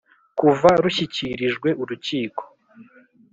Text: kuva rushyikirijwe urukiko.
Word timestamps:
kuva 0.39 0.69
rushyikirijwe 0.83 1.69
urukiko. 1.83 2.43